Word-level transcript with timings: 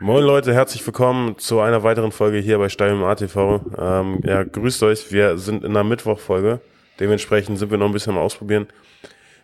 Moin 0.00 0.22
Leute, 0.22 0.54
herzlich 0.54 0.86
willkommen 0.86 1.38
zu 1.38 1.58
einer 1.58 1.82
weiteren 1.82 2.12
Folge 2.12 2.38
hier 2.38 2.56
bei 2.58 2.68
Stein 2.68 2.92
im 2.92 3.02
ATV. 3.02 3.62
Ähm, 3.76 4.20
ja, 4.22 4.44
grüßt 4.44 4.84
euch. 4.84 5.10
Wir 5.10 5.38
sind 5.38 5.64
in 5.64 5.70
einer 5.70 5.82
Mittwochfolge. 5.82 6.60
Dementsprechend 7.00 7.58
sind 7.58 7.72
wir 7.72 7.78
noch 7.78 7.86
ein 7.86 7.92
bisschen 7.92 8.12
am 8.12 8.18
Ausprobieren. 8.18 8.68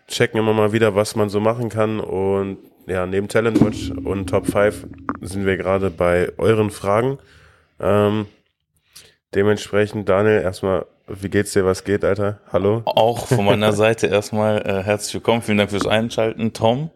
Checken 0.06 0.38
immer 0.38 0.52
mal 0.52 0.72
wieder, 0.72 0.94
was 0.94 1.16
man 1.16 1.28
so 1.28 1.40
machen 1.40 1.70
kann. 1.70 1.98
Und 1.98 2.58
ja, 2.86 3.04
neben 3.04 3.26
Talent 3.26 3.60
Watch 3.60 3.90
und 3.90 4.30
Top 4.30 4.46
5 4.46 4.86
sind 5.22 5.44
wir 5.44 5.56
gerade 5.56 5.90
bei 5.90 6.30
euren 6.38 6.70
Fragen. 6.70 7.18
Ähm, 7.80 8.26
dementsprechend, 9.34 10.08
Daniel, 10.08 10.40
erstmal, 10.40 10.86
wie 11.08 11.30
geht's 11.30 11.52
dir, 11.52 11.64
was 11.64 11.82
geht, 11.82 12.04
Alter? 12.04 12.38
Hallo? 12.52 12.82
Auch 12.84 13.26
von 13.26 13.44
meiner 13.44 13.72
Seite 13.72 14.06
erstmal 14.06 14.62
äh, 14.64 14.84
herzlich 14.84 15.14
willkommen. 15.14 15.42
Vielen 15.42 15.58
Dank 15.58 15.70
fürs 15.70 15.88
Einschalten, 15.88 16.52
Tom. 16.52 16.92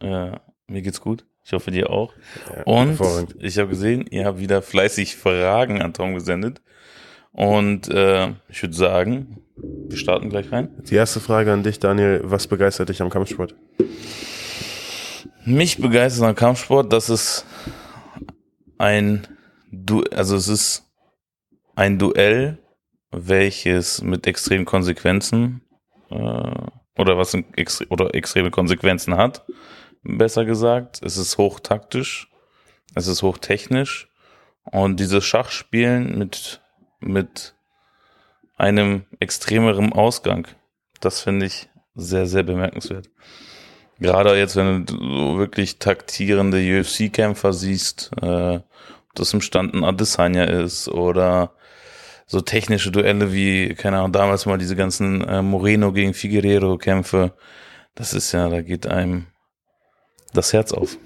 Äh, 0.00 0.30
mir 0.70 0.82
geht's 0.82 1.00
gut. 1.00 1.26
Ich 1.44 1.52
hoffe 1.52 1.70
dir 1.70 1.90
auch. 1.90 2.14
Ja, 2.54 2.62
Und 2.64 2.88
hervorragend. 2.88 3.36
ich 3.40 3.58
habe 3.58 3.68
gesehen, 3.70 4.06
ihr 4.10 4.24
habt 4.26 4.38
wieder 4.38 4.62
fleißig 4.62 5.16
Fragen 5.16 5.82
an 5.82 5.92
Tom 5.92 6.14
gesendet. 6.14 6.60
Und 7.32 7.88
äh, 7.88 8.28
ich 8.48 8.62
würde 8.62 8.74
sagen, 8.74 9.42
wir 9.56 9.96
starten 9.96 10.30
gleich 10.30 10.50
rein. 10.52 10.68
Die 10.90 10.94
erste 10.96 11.20
Frage 11.20 11.52
an 11.52 11.62
dich, 11.62 11.78
Daniel. 11.78 12.20
Was 12.24 12.46
begeistert 12.46 12.88
dich 12.88 13.00
am 13.02 13.10
Kampfsport? 13.10 13.54
Mich 15.44 15.78
begeistert 15.78 16.28
am 16.28 16.34
Kampfsport, 16.34 16.92
dass 16.92 17.08
es 17.08 17.44
ein 18.78 19.26
du 19.70 20.02
also 20.12 20.36
es 20.36 20.48
ist 20.48 20.84
ein 21.76 21.98
Duell, 21.98 22.58
welches 23.10 24.02
mit 24.02 24.26
extremen 24.26 24.64
Konsequenzen 24.64 25.62
äh, 26.10 26.16
oder 26.98 27.16
was 27.16 27.34
extre 27.56 27.86
oder 27.88 28.14
extreme 28.14 28.50
Konsequenzen 28.50 29.16
hat, 29.16 29.44
besser 30.02 30.44
gesagt. 30.44 31.00
Es 31.02 31.16
ist 31.16 31.38
hochtaktisch, 31.38 32.28
es 32.94 33.06
ist 33.06 33.22
hochtechnisch 33.22 34.08
und 34.64 35.00
dieses 35.00 35.24
Schachspielen 35.24 36.18
mit 36.18 36.60
mit 37.00 37.54
einem 38.56 39.06
extremeren 39.20 39.92
Ausgang, 39.92 40.46
das 41.00 41.20
finde 41.20 41.46
ich 41.46 41.68
sehr 41.94 42.26
sehr 42.26 42.42
bemerkenswert. 42.42 43.08
Gerade 43.98 44.36
jetzt, 44.38 44.56
wenn 44.56 44.86
du 44.86 45.36
wirklich 45.36 45.78
taktierende 45.78 46.58
UFC-Kämpfer 46.58 47.52
siehst, 47.52 48.10
äh, 48.22 48.56
ob 48.56 49.14
das 49.14 49.34
im 49.34 49.42
Stand 49.42 49.74
ein 49.74 49.84
Adesanya 49.84 50.44
ist 50.44 50.88
oder 50.88 51.52
so 52.26 52.40
technische 52.40 52.90
Duelle 52.92 53.32
wie, 53.32 53.74
keine 53.74 53.98
Ahnung, 53.98 54.12
damals 54.12 54.46
mal 54.46 54.56
diese 54.56 54.76
ganzen 54.76 55.22
äh, 55.22 55.42
Moreno 55.42 55.92
gegen 55.92 56.14
Figueredo-Kämpfe. 56.14 57.32
Das 57.94 58.14
ist 58.14 58.32
ja, 58.32 58.48
da 58.48 58.62
geht 58.62 58.86
einem 58.86 59.26
das 60.32 60.52
Herz 60.52 60.72
auf. 60.72 60.96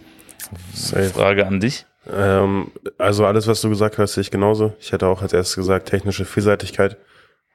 Safe. 0.75 1.11
Frage 1.11 1.47
an 1.47 1.61
dich. 1.61 1.87
Ähm, 2.13 2.71
also 2.99 3.25
alles, 3.27 3.47
was 3.47 3.61
du 3.61 3.69
gesagt 3.69 3.99
hast, 3.99 4.15
sehe 4.15 4.23
ich 4.23 4.31
genauso. 4.31 4.75
Ich 4.79 4.93
hätte 4.93 5.07
auch 5.07 5.23
als 5.23 5.33
erstes 5.33 5.57
gesagt, 5.57 5.89
technische 5.89 6.25
Vielseitigkeit. 6.25 6.97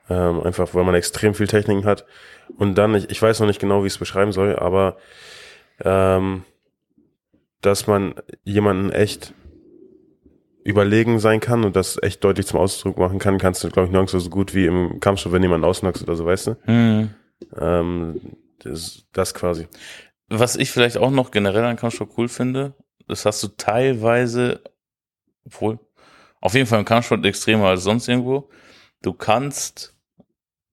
Ähm, 0.09 0.41
einfach, 0.41 0.73
weil 0.73 0.83
man 0.83 0.95
extrem 0.95 1.35
viel 1.35 1.47
Techniken 1.47 1.85
hat. 1.85 2.05
Und 2.57 2.75
dann, 2.75 2.95
ich, 2.95 3.09
ich 3.11 3.21
weiß 3.21 3.39
noch 3.39 3.47
nicht 3.47 3.61
genau, 3.61 3.83
wie 3.83 3.87
ich 3.87 3.93
es 3.93 3.99
beschreiben 3.99 4.31
soll, 4.31 4.55
aber 4.55 4.97
ähm, 5.83 6.43
dass 7.61 7.87
man 7.87 8.15
jemanden 8.43 8.91
echt 8.91 9.33
überlegen 10.63 11.19
sein 11.19 11.39
kann 11.39 11.63
und 11.63 11.75
das 11.75 12.01
echt 12.01 12.23
deutlich 12.23 12.47
zum 12.47 12.59
Ausdruck 12.59 12.97
machen 12.97 13.19
kann, 13.19 13.37
kannst 13.37 13.63
du, 13.63 13.69
glaube 13.69 13.87
ich, 13.87 13.91
nirgendwo 13.91 14.19
so 14.19 14.29
gut 14.29 14.53
wie 14.53 14.65
im 14.65 14.99
Kampfsport, 14.99 15.33
wenn 15.33 15.43
jemand 15.43 15.63
ausnockst 15.63 16.03
oder 16.03 16.15
so, 16.15 16.25
weißt 16.25 16.47
du? 16.47 16.55
Hm. 16.63 17.09
Ähm, 17.59 18.21
das, 18.59 19.05
das 19.13 19.33
quasi. 19.33 19.67
Was 20.29 20.55
ich 20.55 20.71
vielleicht 20.71 20.97
auch 20.97 21.11
noch 21.11 21.31
generell 21.31 21.63
an 21.65 21.75
Kampfsport 21.75 22.11
cool 22.17 22.27
finde, 22.27 22.73
das 23.07 23.25
hast 23.25 23.41
du 23.43 23.47
teilweise, 23.49 24.61
obwohl, 25.45 25.79
auf 26.41 26.53
jeden 26.53 26.67
Fall 26.67 26.79
im 26.79 26.85
Kampfsport 26.85 27.25
extremer 27.25 27.67
als 27.67 27.83
sonst 27.83 28.07
irgendwo. 28.07 28.49
Du 29.01 29.13
kannst, 29.13 29.95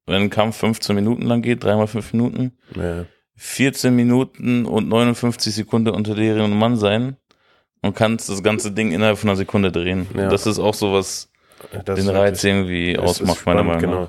wenn 0.04 0.22
ein 0.22 0.30
Kampf 0.30 0.56
15 0.58 0.94
Minuten 0.94 1.22
lang 1.22 1.42
geht, 1.42 1.64
dreimal 1.64 1.86
fünf 1.86 2.12
Minuten, 2.12 2.58
Ja. 2.74 3.06
14 3.38 3.94
Minuten 3.94 4.64
und 4.64 4.88
59 4.88 5.54
Sekunden 5.54 5.90
unter 5.90 6.14
der 6.14 6.42
und 6.42 6.56
Mann 6.56 6.76
sein 6.76 7.16
und 7.82 7.94
kannst 7.94 8.28
das 8.30 8.42
ganze 8.42 8.72
Ding 8.72 8.92
innerhalb 8.92 9.18
von 9.18 9.28
einer 9.28 9.36
Sekunde 9.36 9.70
drehen. 9.70 10.06
Ja. 10.16 10.28
Das 10.28 10.46
ist 10.46 10.58
auch 10.58 10.74
so 10.74 10.92
was 10.92 11.30
Das 11.84 12.00
den 12.00 12.08
Reiz 12.08 12.42
irgendwie 12.44 12.98
ausmacht, 12.98 13.44
meiner 13.44 13.62
Meinung 13.62 13.90
nach. 13.90 14.08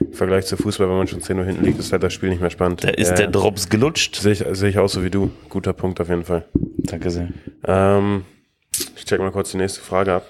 Im 0.00 0.12
Vergleich 0.14 0.46
zu 0.46 0.56
Fußball, 0.56 0.88
wenn 0.88 0.96
man 0.96 1.06
schon 1.06 1.20
10 1.20 1.38
Uhr 1.38 1.44
hinten 1.44 1.64
liegt, 1.64 1.78
ist 1.78 1.92
halt 1.92 2.02
das 2.02 2.12
Spiel 2.12 2.30
nicht 2.30 2.40
mehr 2.40 2.50
spannend. 2.50 2.82
Da 2.84 2.88
ist 2.88 3.10
Ja, 3.10 3.14
der. 3.16 3.26
Drops 3.28 3.68
gelutscht. 3.68 4.16
Sehe 4.16 4.32
ich, 4.32 4.44
sehe 4.52 4.70
ich 4.70 4.78
auch 4.78 4.88
so 4.88 5.04
wie 5.04 5.10
du. 5.10 5.30
Guter 5.48 5.72
Punkt 5.72 6.00
auf 6.00 6.08
jeden 6.08 6.24
Fall. 6.24 6.44
Danke 6.54 7.10
sehr. 7.10 7.28
Ähm, 7.64 8.24
ich 8.96 9.04
check 9.04 9.20
mal 9.20 9.30
kurz 9.30 9.50
die 9.50 9.58
nächste 9.58 9.80
Frage 9.80 10.14
ab. 10.14 10.26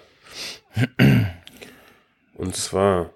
Und 2.34 2.56
zwar. 2.56 3.10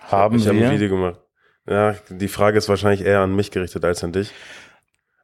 Haben 0.00 0.36
ich 0.36 0.46
habe 0.46 0.58
ein 0.58 0.62
wir, 0.62 0.70
Video 0.72 0.88
gemacht. 0.88 1.20
Ja, 1.66 1.94
die 2.10 2.28
Frage 2.28 2.58
ist 2.58 2.68
wahrscheinlich 2.68 3.04
eher 3.04 3.20
an 3.20 3.34
mich 3.34 3.50
gerichtet 3.50 3.84
als 3.84 4.04
an 4.04 4.12
dich. 4.12 4.32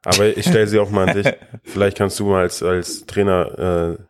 Aber 0.03 0.25
ich 0.35 0.45
stelle 0.47 0.67
sie 0.67 0.79
auch 0.79 0.89
mal 0.89 1.07
an 1.09 1.15
dich. 1.21 1.31
Vielleicht 1.63 1.97
kannst 1.97 2.19
du 2.19 2.25
mal 2.25 2.41
als, 2.41 2.63
als 2.63 3.05
Trainer 3.05 3.97
äh, 3.99 4.03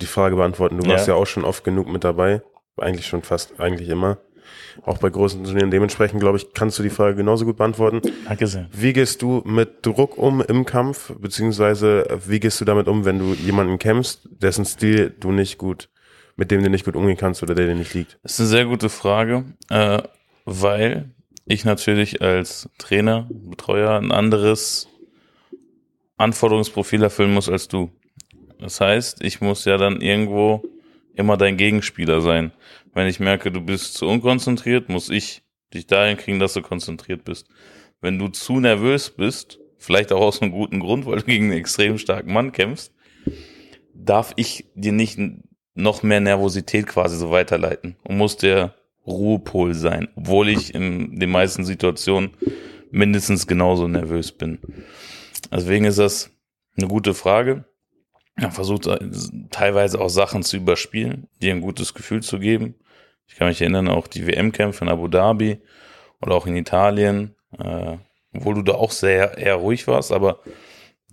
die 0.00 0.06
Frage 0.06 0.36
beantworten. 0.36 0.78
Du 0.78 0.88
warst 0.88 1.06
ja. 1.08 1.14
Ja. 1.14 1.20
auch 1.20 1.26
schon 1.26 1.44
oft 1.44 1.64
genug 1.64 1.88
mit 1.88 2.04
dabei. 2.04 2.42
Eigentlich 2.76 3.06
schon 3.06 3.22
fast, 3.22 3.60
eigentlich 3.60 3.88
immer. 3.88 4.18
Auch 4.82 4.98
bei 4.98 5.10
großen 5.10 5.44
Turnieren. 5.44 5.70
Dementsprechend, 5.70 6.20
glaube 6.20 6.38
ich, 6.38 6.52
kannst 6.52 6.78
du 6.78 6.82
die 6.82 6.90
Frage 6.90 7.16
genauso 7.16 7.44
gut 7.44 7.56
beantworten. 7.56 8.00
danke 8.26 8.46
sehr. 8.46 8.68
Wie 8.72 8.92
gehst 8.92 9.22
du 9.22 9.42
mit 9.44 9.84
Druck 9.86 10.18
um 10.18 10.40
im 10.40 10.64
Kampf, 10.64 11.12
beziehungsweise 11.18 12.06
wie 12.26 12.40
gehst 12.40 12.60
du 12.60 12.64
damit 12.64 12.88
um, 12.88 13.04
wenn 13.04 13.18
du 13.18 13.34
jemanden 13.34 13.78
kämpfst, 13.78 14.28
dessen 14.30 14.64
Stil 14.64 15.14
du 15.18 15.30
nicht 15.30 15.58
gut, 15.58 15.88
mit 16.36 16.50
dem 16.50 16.62
du 16.62 16.70
nicht 16.70 16.84
gut 16.84 16.96
umgehen 16.96 17.16
kannst 17.16 17.42
oder 17.42 17.54
der 17.54 17.66
dir 17.66 17.74
nicht 17.74 17.94
liegt? 17.94 18.18
Das 18.22 18.32
ist 18.32 18.40
eine 18.40 18.48
sehr 18.48 18.64
gute 18.64 18.88
Frage, 18.88 19.44
äh, 19.68 20.02
weil 20.44 21.10
ich 21.44 21.64
natürlich 21.64 22.22
als 22.22 22.68
Trainer, 22.78 23.28
Betreuer 23.30 23.98
ein 23.98 24.12
anderes 24.12 24.88
Anforderungsprofil 26.16 27.02
erfüllen 27.02 27.34
muss 27.34 27.48
als 27.48 27.68
du. 27.68 27.90
Das 28.58 28.80
heißt, 28.80 29.22
ich 29.22 29.40
muss 29.40 29.64
ja 29.64 29.76
dann 29.76 30.00
irgendwo 30.00 30.62
immer 31.14 31.36
dein 31.36 31.56
Gegenspieler 31.56 32.20
sein. 32.20 32.52
Wenn 32.94 33.06
ich 33.06 33.20
merke, 33.20 33.50
du 33.50 33.60
bist 33.60 33.94
zu 33.94 34.06
unkonzentriert, 34.06 34.88
muss 34.88 35.08
ich 35.08 35.42
dich 35.72 35.86
dahin 35.86 36.16
kriegen, 36.16 36.38
dass 36.38 36.54
du 36.54 36.62
konzentriert 36.62 37.24
bist. 37.24 37.48
Wenn 38.00 38.18
du 38.18 38.28
zu 38.28 38.60
nervös 38.60 39.10
bist, 39.10 39.58
vielleicht 39.78 40.12
auch 40.12 40.20
aus 40.20 40.42
einem 40.42 40.52
guten 40.52 40.80
Grund, 40.80 41.06
weil 41.06 41.18
du 41.18 41.24
gegen 41.24 41.46
einen 41.46 41.58
extrem 41.58 41.98
starken 41.98 42.32
Mann 42.32 42.52
kämpfst, 42.52 42.92
darf 43.94 44.32
ich 44.36 44.66
dir 44.74 44.92
nicht 44.92 45.18
noch 45.74 46.02
mehr 46.02 46.20
Nervosität 46.20 46.86
quasi 46.86 47.16
so 47.16 47.30
weiterleiten 47.30 47.96
und 48.04 48.18
muss 48.18 48.36
der 48.36 48.74
Ruhepol 49.06 49.74
sein, 49.74 50.08
obwohl 50.14 50.48
ich 50.48 50.74
in 50.74 51.18
den 51.18 51.30
meisten 51.30 51.64
Situationen 51.64 52.30
mindestens 52.90 53.46
genauso 53.46 53.88
nervös 53.88 54.32
bin. 54.32 54.58
Deswegen 55.50 55.84
ist 55.84 55.98
das 55.98 56.30
eine 56.76 56.88
gute 56.88 57.14
Frage. 57.14 57.64
Man 58.36 58.52
versucht 58.52 58.86
äh, 58.86 58.98
teilweise 59.50 60.00
auch 60.00 60.08
Sachen 60.08 60.42
zu 60.42 60.56
überspielen, 60.56 61.28
dir 61.40 61.52
ein 61.52 61.60
gutes 61.60 61.94
Gefühl 61.94 62.22
zu 62.22 62.38
geben. 62.38 62.74
Ich 63.26 63.36
kann 63.36 63.48
mich 63.48 63.60
erinnern, 63.60 63.88
auch 63.88 64.06
die 64.06 64.26
WM-Kämpfe 64.26 64.84
in 64.84 64.90
Abu 64.90 65.08
Dhabi 65.08 65.58
oder 66.20 66.34
auch 66.34 66.46
in 66.46 66.56
Italien, 66.56 67.34
äh, 67.58 67.96
obwohl 68.34 68.54
du 68.54 68.62
da 68.62 68.74
auch 68.74 68.90
sehr 68.90 69.36
eher 69.38 69.56
ruhig 69.56 69.86
warst, 69.86 70.12
aber 70.12 70.40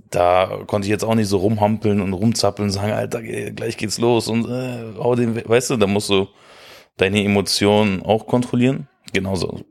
da 0.10 0.64
konnte 0.66 0.86
ich 0.86 0.90
jetzt 0.90 1.04
auch 1.04 1.16
nicht 1.16 1.28
so 1.28 1.38
rumhampeln 1.38 2.02
und 2.02 2.14
rumzappeln 2.14 2.70
und 2.70 2.74
sagen, 2.74 2.94
Alter, 2.94 3.22
gleich 3.22 3.78
geht's 3.78 4.00
los 4.00 4.28
und 4.28 4.50
äh, 4.50 4.98
hau 4.98 5.16
den, 5.16 5.36
weißt 5.48 5.72
du, 5.72 5.78
da 5.78 5.88
musst 5.88 6.10
du 6.10 6.28
deine 6.98 7.24
Emotionen 7.24 8.02
auch 8.02 8.28
kontrollieren. 8.28 8.88
Genauso. 9.14 9.62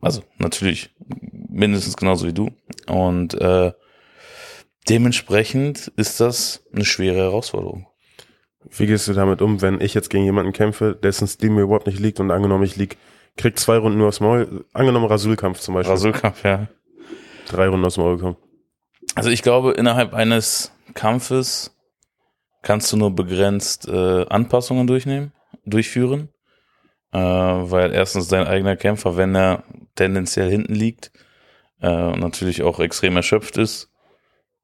Also 0.00 0.22
natürlich 0.38 0.90
mindestens 1.48 1.96
genauso 1.96 2.26
wie 2.26 2.32
du. 2.32 2.50
Und 2.86 3.34
äh, 3.34 3.72
dementsprechend 4.88 5.88
ist 5.96 6.20
das 6.20 6.64
eine 6.72 6.84
schwere 6.84 7.18
Herausforderung. 7.18 7.86
Wie 8.70 8.86
gehst 8.86 9.08
du 9.08 9.12
damit 9.12 9.40
um, 9.40 9.62
wenn 9.62 9.80
ich 9.80 9.94
jetzt 9.94 10.10
gegen 10.10 10.24
jemanden 10.24 10.52
kämpfe, 10.52 10.94
dessen 10.94 11.26
Stil 11.26 11.50
mir 11.50 11.62
überhaupt 11.62 11.86
nicht 11.86 12.00
liegt 12.00 12.20
und 12.20 12.30
angenommen 12.30 12.64
ich 12.64 12.76
lieg, 12.76 12.98
krieg 13.36 13.58
zwei 13.58 13.78
Runden 13.78 13.98
nur 13.98 14.08
aufs 14.08 14.20
Maul, 14.20 14.64
angenommen 14.72 15.06
Rasulkampf 15.06 15.60
zum 15.60 15.74
Beispiel, 15.74 15.92
Rasulkampf, 15.92 16.44
ja. 16.44 16.68
drei 17.46 17.68
Runden 17.68 17.86
aufs 17.86 17.96
Maul 17.96 18.16
bekommen. 18.16 18.36
Also 19.14 19.30
ich 19.30 19.42
glaube, 19.42 19.72
innerhalb 19.72 20.12
eines 20.12 20.72
Kampfes 20.94 21.74
kannst 22.62 22.92
du 22.92 22.96
nur 22.96 23.14
begrenzt 23.14 23.88
äh, 23.88 24.26
Anpassungen 24.26 24.86
durchnehmen, 24.86 25.32
durchführen. 25.64 26.28
Äh, 27.12 27.18
weil 27.18 27.94
erstens 27.94 28.28
dein 28.28 28.46
eigener 28.46 28.76
Kämpfer, 28.76 29.16
wenn 29.16 29.34
er 29.34 29.64
tendenziell 29.94 30.50
hinten 30.50 30.74
liegt, 30.74 31.10
äh, 31.80 31.88
und 31.88 32.20
natürlich 32.20 32.62
auch 32.62 32.80
extrem 32.80 33.16
erschöpft 33.16 33.56
ist, 33.56 33.90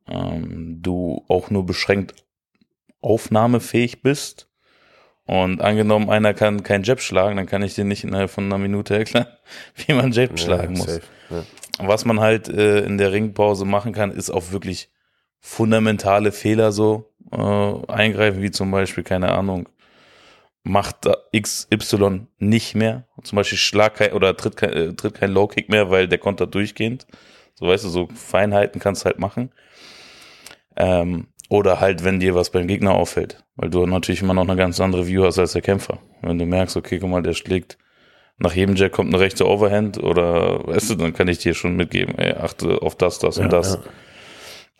ähm, 0.08 0.78
du 0.82 1.24
auch 1.28 1.50
nur 1.50 1.66
beschränkt 1.66 2.14
aufnahmefähig 3.00 4.02
bist. 4.02 4.48
Und 5.26 5.62
angenommen, 5.62 6.10
einer 6.10 6.34
kann 6.34 6.62
kein 6.62 6.82
Jab 6.82 7.00
schlagen, 7.00 7.36
dann 7.36 7.46
kann 7.46 7.62
ich 7.62 7.74
dir 7.74 7.84
nicht 7.84 8.04
innerhalb 8.04 8.30
von 8.30 8.44
einer 8.44 8.58
Minute 8.58 8.94
erklären, 8.94 9.26
wie 9.74 9.94
man 9.94 10.12
Jab 10.12 10.38
schlagen 10.38 10.74
muss. 10.74 10.86
safe. 10.86 11.02
Ja. 11.30 11.44
Was 11.78 12.04
man 12.04 12.20
halt 12.20 12.48
äh, 12.48 12.80
in 12.80 12.98
der 12.98 13.12
Ringpause 13.12 13.64
machen 13.64 13.92
kann, 13.92 14.10
ist 14.10 14.30
auf 14.30 14.52
wirklich 14.52 14.90
fundamentale 15.40 16.30
Fehler 16.30 16.72
so 16.72 17.12
äh, 17.32 17.92
eingreifen, 17.92 18.42
wie 18.42 18.50
zum 18.50 18.70
Beispiel, 18.70 19.02
keine 19.02 19.32
Ahnung, 19.32 19.68
macht 20.62 21.08
XY 21.36 22.26
nicht 22.38 22.74
mehr. 22.74 23.06
Zum 23.22 23.36
Beispiel 23.36 23.58
schlag 23.58 23.94
kein, 23.96 24.12
oder 24.12 24.36
tritt 24.36 24.56
kein, 24.56 24.72
äh, 24.72 24.92
tritt 24.94 25.14
kein 25.14 25.30
Low 25.30 25.46
Kick 25.46 25.68
mehr, 25.68 25.90
weil 25.90 26.08
der 26.08 26.18
Konter 26.18 26.46
durchgehend. 26.46 27.06
So 27.54 27.66
weißt 27.66 27.84
du, 27.84 27.88
so 27.88 28.08
Feinheiten 28.14 28.80
kannst 28.80 29.02
du 29.02 29.06
halt 29.06 29.18
machen. 29.18 29.52
Ähm, 30.76 31.28
oder 31.48 31.80
halt, 31.80 32.04
wenn 32.04 32.20
dir 32.20 32.34
was 32.34 32.50
beim 32.50 32.66
Gegner 32.66 32.94
auffällt, 32.94 33.44
weil 33.56 33.70
du 33.70 33.86
natürlich 33.86 34.22
immer 34.22 34.34
noch 34.34 34.48
eine 34.48 34.56
ganz 34.56 34.80
andere 34.80 35.06
View 35.06 35.24
hast 35.24 35.38
als 35.38 35.52
der 35.52 35.62
Kämpfer. 35.62 35.98
Wenn 36.22 36.38
du 36.38 36.46
merkst, 36.46 36.76
okay, 36.76 36.98
guck 36.98 37.10
mal, 37.10 37.22
der 37.22 37.34
schlägt 37.34 37.78
nach 38.38 38.54
jedem 38.54 38.74
Jack 38.74 38.92
kommt 38.92 39.14
eine 39.14 39.22
rechte 39.22 39.46
Overhand 39.46 40.02
oder 40.02 40.66
weißt 40.66 40.90
du, 40.90 40.94
dann 40.96 41.12
kann 41.12 41.28
ich 41.28 41.38
dir 41.38 41.54
schon 41.54 41.76
mitgeben, 41.76 42.18
ey, 42.18 42.34
achte 42.34 42.82
auf 42.82 42.96
das, 42.96 43.18
das 43.18 43.36
ja, 43.36 43.44
und 43.44 43.52
das. 43.52 43.74
Ja. 43.74 43.80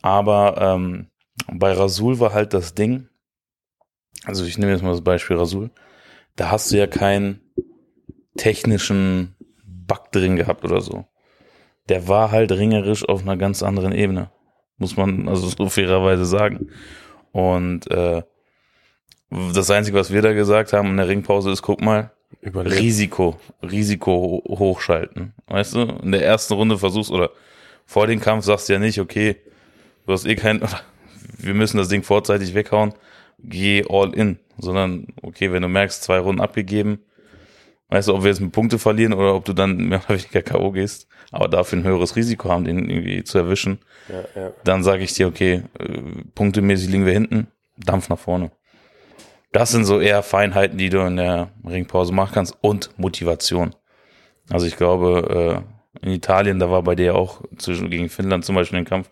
Aber 0.02 0.56
ähm, 0.60 1.06
bei 1.52 1.72
Rasul 1.72 2.18
war 2.20 2.32
halt 2.32 2.52
das 2.52 2.74
Ding, 2.74 3.08
also 4.24 4.44
ich 4.44 4.58
nehme 4.58 4.72
jetzt 4.72 4.82
mal 4.82 4.90
das 4.90 5.04
Beispiel 5.04 5.36
Rasul, 5.36 5.70
da 6.36 6.50
hast 6.50 6.72
du 6.72 6.76
ja 6.76 6.86
keinen 6.86 7.40
technischen 8.36 9.36
Bug 9.64 10.10
drin 10.10 10.36
gehabt 10.36 10.64
oder 10.64 10.80
so. 10.80 11.04
Der 11.88 12.08
war 12.08 12.30
halt 12.30 12.50
ringerisch 12.50 13.08
auf 13.08 13.22
einer 13.22 13.36
ganz 13.36 13.62
anderen 13.62 13.92
Ebene. 13.92 14.30
Muss 14.78 14.96
man 14.96 15.28
also 15.28 15.48
so 15.48 15.68
fairerweise 15.68 16.24
sagen. 16.24 16.68
Und 17.32 17.90
äh, 17.90 18.22
das 19.30 19.70
Einzige, 19.70 19.96
was 19.96 20.12
wir 20.12 20.22
da 20.22 20.32
gesagt 20.32 20.72
haben 20.72 20.88
in 20.90 20.96
der 20.96 21.08
Ringpause 21.08 21.50
ist, 21.50 21.62
guck 21.62 21.80
mal, 21.80 22.10
Überlebt. 22.40 22.80
Risiko, 22.80 23.38
Risiko 23.62 24.42
hochschalten. 24.48 25.32
Weißt 25.46 25.74
du, 25.74 25.80
in 26.02 26.12
der 26.12 26.24
ersten 26.24 26.54
Runde 26.54 26.78
versuchst 26.78 27.10
oder 27.10 27.30
vor 27.86 28.06
dem 28.06 28.20
Kampf 28.20 28.44
sagst 28.44 28.68
du 28.68 28.74
ja 28.74 28.78
nicht, 28.78 29.00
okay, 29.00 29.36
du 30.06 30.12
hast 30.12 30.26
eh 30.26 30.34
kein, 30.34 30.60
wir 31.38 31.54
müssen 31.54 31.76
das 31.76 31.88
Ding 31.88 32.02
vorzeitig 32.02 32.54
weghauen, 32.54 32.94
geh 33.38 33.84
all 33.88 34.12
in, 34.14 34.38
sondern 34.58 35.08
okay, 35.22 35.52
wenn 35.52 35.62
du 35.62 35.68
merkst, 35.68 36.02
zwei 36.02 36.18
Runden 36.18 36.40
abgegeben, 36.40 37.00
weißt 37.94 38.08
du, 38.08 38.14
ob 38.14 38.24
wir 38.24 38.30
jetzt 38.30 38.40
mit 38.40 38.50
Punkte 38.50 38.80
verlieren 38.80 39.12
oder 39.12 39.36
ob 39.36 39.44
du 39.44 39.52
dann 39.52 39.76
mehr 39.76 40.00
oder 40.00 40.18
weniger 40.18 40.42
K.O. 40.42 40.72
gehst, 40.72 41.06
aber 41.30 41.46
dafür 41.46 41.78
ein 41.78 41.84
höheres 41.84 42.16
Risiko 42.16 42.48
haben, 42.48 42.64
den 42.64 42.90
irgendwie 42.90 43.22
zu 43.22 43.38
erwischen, 43.38 43.78
ja, 44.08 44.42
ja. 44.42 44.52
dann 44.64 44.82
sage 44.82 45.04
ich 45.04 45.14
dir, 45.14 45.28
okay, 45.28 45.62
äh, 45.78 45.98
punktemäßig 46.34 46.90
liegen 46.90 47.06
wir 47.06 47.12
hinten, 47.12 47.46
Dampf 47.76 48.08
nach 48.08 48.18
vorne. 48.18 48.50
Das 49.52 49.70
sind 49.70 49.84
so 49.84 50.00
eher 50.00 50.24
Feinheiten, 50.24 50.76
die 50.76 50.88
du 50.88 51.06
in 51.06 51.16
der 51.16 51.50
Ringpause 51.64 52.12
machen 52.12 52.32
kannst 52.34 52.58
und 52.62 52.90
Motivation. 52.98 53.76
Also 54.50 54.66
ich 54.66 54.76
glaube, 54.76 55.64
äh, 56.02 56.04
in 56.04 56.10
Italien, 56.10 56.58
da 56.58 56.72
war 56.72 56.82
bei 56.82 56.96
dir 56.96 57.14
auch 57.14 57.42
zwischen 57.58 57.90
gegen 57.90 58.08
Finnland 58.08 58.44
zum 58.44 58.56
Beispiel 58.56 58.80
ein 58.80 58.84
Kampf, 58.84 59.08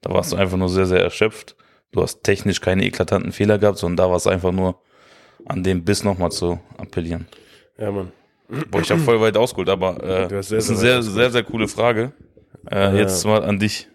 da 0.00 0.10
warst 0.10 0.32
du 0.32 0.36
einfach 0.36 0.56
nur 0.56 0.70
sehr, 0.70 0.86
sehr 0.86 1.02
erschöpft. 1.02 1.54
Du 1.92 2.00
hast 2.00 2.22
technisch 2.22 2.62
keine 2.62 2.86
eklatanten 2.86 3.32
Fehler 3.32 3.58
gehabt, 3.58 3.76
sondern 3.76 3.98
da 3.98 4.08
war 4.08 4.16
es 4.16 4.26
einfach 4.26 4.52
nur 4.52 4.80
an 5.44 5.62
dem 5.62 5.84
Biss 5.84 6.02
nochmal 6.02 6.32
zu 6.32 6.58
appellieren. 6.78 7.28
Ja, 7.76 7.90
Mann. 7.90 8.12
Boah, 8.70 8.82
ich 8.82 8.90
habe 8.90 9.00
voll 9.00 9.20
weit 9.20 9.36
ausgeholt, 9.36 9.70
aber 9.70 10.02
äh, 10.02 10.28
das 10.28 10.50
ist 10.50 10.68
eine 10.68 10.78
sehr, 10.78 11.02
sehr, 11.02 11.30
sehr 11.30 11.42
coole 11.42 11.68
Frage. 11.68 12.12
Äh. 12.70 12.98
Jetzt 12.98 13.24
mal 13.24 13.42
an 13.42 13.58
dich. 13.58 13.88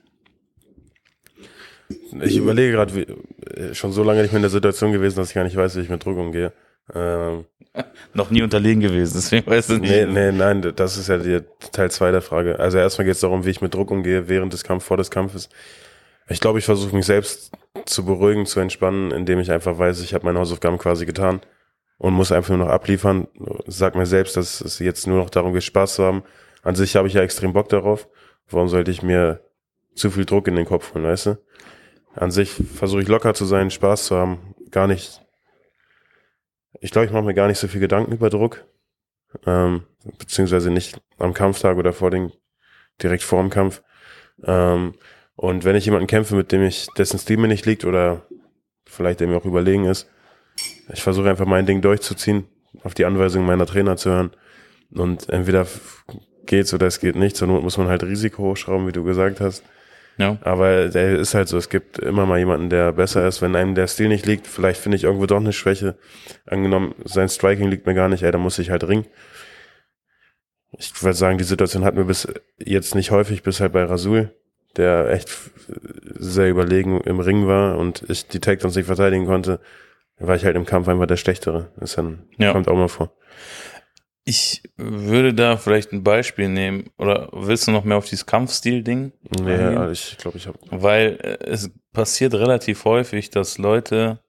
Ich 2.22 2.38
überlege 2.38 2.72
gerade, 2.72 3.02
äh, 3.02 3.74
schon 3.76 3.92
so 3.92 4.04
lange 4.04 4.22
nicht 4.22 4.32
mehr 4.32 4.38
in 4.38 4.44
der 4.44 4.50
Situation 4.50 4.92
gewesen, 4.92 5.18
dass 5.18 5.30
ich 5.30 5.36
gar 5.36 5.44
nicht 5.44 5.56
weiß, 5.56 5.76
wie 5.76 5.82
ich 5.82 5.90
mit 5.90 6.04
Druck 6.04 6.18
umgehe. 6.18 6.54
Ähm, 6.94 7.46
Noch 8.16 8.32
nie 8.32 8.42
unterlegen 8.42 8.82
gewesen, 8.82 9.14
deswegen 9.16 9.46
weißt 9.46 9.70
du 9.70 9.78
nicht. 9.78 9.92
Nee, 9.92 10.06
nee, 10.06 10.32
nein, 10.32 10.74
das 10.76 10.98
ist 10.98 11.10
ja 11.10 11.18
die 11.18 11.42
Teil 11.72 11.92
zwei 11.92 12.12
der 12.12 12.22
Frage. 12.22 12.60
Also 12.60 12.80
erstmal 12.80 13.06
geht 13.06 13.16
es 13.16 13.22
darum, 13.22 13.46
wie 13.46 13.52
ich 13.52 13.62
mit 13.62 13.76
Druck 13.76 13.92
umgehe 13.92 14.28
während 14.28 14.54
des 14.54 14.64
Kampfes, 14.64 14.88
vor 14.88 14.98
des 14.98 15.12
Kampfes. 15.12 15.50
Ich 16.30 16.40
glaube, 16.40 16.58
ich 16.58 16.66
versuche 16.66 16.96
mich 16.96 17.06
selbst 17.06 17.52
zu 17.86 18.04
beruhigen, 18.04 18.48
zu 18.48 18.60
entspannen, 18.60 19.12
indem 19.12 19.40
ich 19.40 19.52
einfach 19.52 19.78
weiß, 19.78 20.02
ich 20.02 20.16
habe 20.16 20.26
meine 20.26 20.40
Hausaufgaben 20.40 20.80
quasi 20.80 21.06
getan 21.06 21.42
und 21.98 22.14
muss 22.14 22.32
einfach 22.32 22.50
nur 22.56 22.66
noch 22.66 22.74
abliefern. 22.74 23.28
Sag 23.66 23.96
mir 23.96 24.06
selbst, 24.06 24.38
dass 24.38 24.62
es 24.62 24.80
jetzt 24.80 25.08
nur 25.08 25.18
noch 25.18 25.30
darum 25.30 25.54
geht, 25.54 25.64
Spaß 25.64 25.96
zu 25.96 26.04
haben. 26.04 26.24
An 26.64 26.76
sich 26.76 26.96
habe 26.96 27.08
ich 27.08 27.14
ja 27.14 27.22
extrem 27.22 27.54
Bock 27.54 27.70
darauf. 27.70 28.08
Warum 28.50 28.68
sollte 28.68 28.92
ich 28.92 29.04
mir 29.04 29.42
zu 29.96 30.12
viel 30.12 30.26
Druck 30.26 30.48
in 30.48 30.56
den 30.56 30.66
Kopf 30.66 30.94
holen, 30.94 31.06
weißt 31.06 31.26
du? 31.28 31.38
An 32.14 32.32
sich 32.32 32.52
versuche 32.52 33.02
ich 33.02 33.08
locker 33.08 33.34
zu 33.34 33.46
sein, 33.46 33.72
Spaß 33.72 34.06
zu 34.06 34.16
haben, 34.16 34.56
gar 34.72 34.88
nicht. 34.88 35.22
Ich 36.80 36.92
glaube, 36.92 37.06
ich 37.06 37.12
mache 37.12 37.24
mir 37.24 37.34
gar 37.34 37.48
nicht 37.48 37.60
so 37.60 37.68
viel 37.68 37.80
Gedanken 37.80 38.12
über 38.12 38.30
Druck, 38.30 38.66
ähm, 39.46 39.84
beziehungsweise 40.18 40.72
nicht 40.72 41.00
am 41.18 41.34
Kampftag 41.34 41.78
oder 41.78 41.94
vor 41.94 42.12
den, 42.12 42.32
direkt 43.02 43.24
vor 43.24 43.42
dem 43.42 43.50
Kampf. 43.50 43.84
Ähm, 44.44 44.94
und 45.36 45.64
wenn 45.64 45.76
ich 45.76 45.86
jemanden 45.86 46.08
kämpfe, 46.08 46.36
mit 46.36 46.52
dem 46.52 46.64
ich, 46.64 46.88
dessen 46.98 47.20
Stil 47.20 47.38
mir 47.38 47.48
nicht 47.48 47.66
liegt 47.66 47.86
oder 47.86 48.28
vielleicht 48.86 49.20
der 49.20 49.28
mir 49.28 49.38
auch 49.38 49.46
überlegen 49.46 49.86
ist, 49.86 50.10
ich 50.92 51.02
versuche 51.02 51.30
einfach 51.30 51.46
mein 51.46 51.66
Ding 51.66 51.82
durchzuziehen, 51.82 52.46
auf 52.84 52.94
die 52.94 53.06
Anweisung 53.06 53.46
meiner 53.46 53.66
Trainer 53.66 53.98
zu 53.98 54.10
hören. 54.10 54.32
Und 54.92 55.30
entweder 55.30 55.68
geht's 56.46 56.74
oder 56.74 56.88
es 56.88 57.00
geht 57.00 57.16
nicht. 57.16 57.36
Zur 57.36 57.48
Not 57.48 57.64
muss 57.64 57.78
man 57.78 57.88
halt 57.88 58.04
Risiko 58.04 58.44
hochschrauben, 58.44 58.88
wie 58.88 58.94
du 58.94 59.04
gesagt 59.04 59.42
hast. 59.42 59.64
Ja. 60.18 60.38
Aber 60.42 60.88
der 60.88 61.20
ist 61.20 61.36
halt 61.36 61.48
so, 61.48 61.58
es 61.58 61.70
gibt 61.70 62.00
immer 62.00 62.26
mal 62.26 62.40
jemanden, 62.40 62.70
der 62.70 62.92
besser 62.92 63.28
ist. 63.28 63.42
Wenn 63.42 63.56
einem 63.56 63.76
der 63.76 63.88
Stil 63.88 64.08
nicht 64.08 64.26
liegt, 64.26 64.48
vielleicht 64.48 64.82
finde 64.82 64.96
ich 64.96 65.04
irgendwo 65.04 65.28
doch 65.28 65.38
eine 65.38 65.54
Schwäche. 65.54 65.98
Angenommen, 66.46 66.96
sein 67.06 67.30
Striking 67.30 67.70
liegt 67.70 67.86
mir 67.86 67.94
gar 67.94 68.10
nicht, 68.10 68.24
ey, 68.24 68.32
da 68.32 68.38
muss 68.38 68.58
ich 68.58 68.72
halt 68.72 68.88
ringen. 68.88 69.06
Ich 70.80 71.04
würde 71.04 71.18
sagen, 71.18 71.38
die 71.38 71.44
Situation 71.44 71.86
hatten 71.86 71.98
wir 71.98 72.06
bis 72.06 72.28
jetzt 72.58 72.96
nicht 72.96 73.12
häufig, 73.12 73.44
bis 73.44 73.60
halt 73.60 73.74
bei 73.74 73.84
Rasul, 73.84 74.34
der 74.76 75.10
echt 75.10 75.30
sehr 76.18 76.50
überlegen 76.50 77.00
im 77.02 77.20
Ring 77.20 77.48
war 77.48 77.78
und 77.78 78.04
ich 78.10 78.28
die 78.28 78.40
Takedowns 78.40 78.76
nicht 78.76 78.86
verteidigen 78.86 79.26
konnte, 79.26 79.60
war 80.20 80.36
ich 80.36 80.46
halt 80.46 80.56
im 80.56 80.66
Kampf 80.66 80.88
einfach 80.88 81.06
der 81.06 81.18
Schlechtere. 81.18 81.72
Das 81.80 81.96
dann, 81.96 82.24
ja. 82.38 82.52
kommt 82.52 82.68
auch 82.68 82.76
mal 82.76 82.88
vor. 82.88 83.12
Ich 84.24 84.64
würde 84.76 85.34
da 85.34 85.58
vielleicht 85.58 85.94
ein 85.94 86.04
Beispiel 86.04 86.50
nehmen. 86.50 86.90
Oder 86.98 87.30
willst 87.32 87.68
du 87.68 87.72
noch 87.72 87.86
mehr 87.86 87.98
auf 87.98 88.10
dieses 88.10 88.26
Kampfstil-Ding? 88.26 89.14
Nee, 89.42 89.54
eingehen? 89.54 89.92
ich 89.92 90.18
glaube, 90.18 90.38
ich 90.38 90.48
habe. 90.48 90.58
Weil 90.70 91.18
äh, 91.22 91.50
es 91.50 91.72
passiert 91.94 92.34
relativ 92.34 92.84
häufig, 92.86 93.30
dass 93.30 93.58
Leute. 93.58 94.20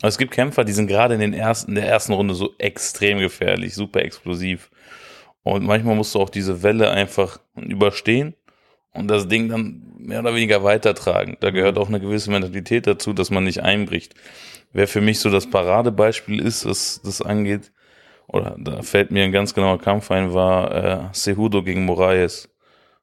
Also 0.00 0.14
es 0.14 0.18
gibt 0.18 0.32
Kämpfer, 0.32 0.64
die 0.64 0.72
sind 0.72 0.86
gerade 0.86 1.14
in 1.14 1.20
den 1.20 1.34
ersten, 1.34 1.72
in 1.72 1.74
der 1.76 1.88
ersten 1.88 2.12
Runde 2.12 2.34
so 2.34 2.54
extrem 2.58 3.18
gefährlich, 3.18 3.74
super 3.74 4.00
explosiv. 4.02 4.70
Und 5.42 5.64
manchmal 5.64 5.94
musst 5.94 6.14
du 6.14 6.20
auch 6.20 6.30
diese 6.30 6.62
Welle 6.62 6.90
einfach 6.90 7.40
überstehen 7.56 8.34
und 8.98 9.08
das 9.08 9.28
Ding 9.28 9.48
dann 9.48 9.82
mehr 9.98 10.20
oder 10.20 10.34
weniger 10.34 10.64
weitertragen. 10.64 11.36
Da 11.40 11.50
gehört 11.50 11.76
mhm. 11.76 11.82
auch 11.82 11.88
eine 11.88 12.00
gewisse 12.00 12.30
Mentalität 12.30 12.86
dazu, 12.86 13.12
dass 13.12 13.30
man 13.30 13.44
nicht 13.44 13.62
einbricht. 13.62 14.14
Wer 14.72 14.88
für 14.88 15.00
mich 15.00 15.20
so 15.20 15.30
das 15.30 15.48
Paradebeispiel 15.48 16.40
ist, 16.40 16.66
was 16.66 17.00
das 17.02 17.22
angeht, 17.22 17.72
oder 18.26 18.56
da 18.58 18.82
fällt 18.82 19.10
mir 19.10 19.24
ein 19.24 19.32
ganz 19.32 19.54
genauer 19.54 19.80
Kampf 19.80 20.10
ein, 20.10 20.34
war 20.34 21.10
äh, 21.10 21.12
Cejudo 21.14 21.62
gegen 21.62 21.86
Morales. 21.86 22.50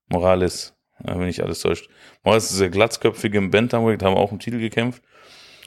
Morales, 0.08 0.76
äh, 1.04 1.18
wenn 1.18 1.28
ich 1.28 1.42
alles 1.44 1.62
täuscht. 1.62 1.90
Morales 2.24 2.52
ist 2.52 2.62
der 2.62 2.70
glatzköpfige 2.70 3.40
im 3.40 3.50
Bantamweight, 3.50 4.04
haben 4.04 4.16
auch 4.16 4.32
im 4.32 4.40
Titel 4.40 4.60
gekämpft. 4.60 5.02